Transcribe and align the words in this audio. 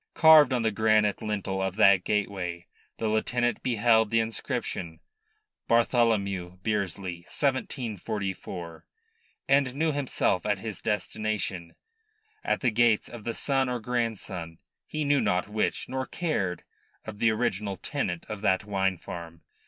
Carved 0.15 0.51
on 0.51 0.63
the 0.63 0.71
granite 0.71 1.21
lintel 1.21 1.61
of 1.61 1.75
that 1.75 2.03
gateway, 2.03 2.65
the 2.97 3.07
lieutenant 3.07 3.61
beheld 3.61 4.09
the 4.09 4.19
inscription, 4.19 4.99
"BARTHOLOMEU 5.67 6.57
BEARSLEY, 6.63 7.17
1744," 7.27 8.87
and 9.47 9.75
knew 9.75 9.91
himself 9.91 10.43
at 10.43 10.57
his 10.57 10.81
destination, 10.81 11.75
at 12.43 12.61
the 12.61 12.71
gates 12.71 13.09
of 13.09 13.25
the 13.25 13.35
son 13.35 13.69
or 13.69 13.79
grandson 13.79 14.57
he 14.87 15.05
knew 15.05 15.21
not 15.21 15.47
which, 15.47 15.87
nor 15.87 16.07
cared 16.07 16.63
of 17.05 17.19
the 17.19 17.29
original 17.29 17.77
tenant 17.77 18.25
of 18.27 18.41
that 18.41 18.65
wine 18.65 18.97
farm. 18.97 19.43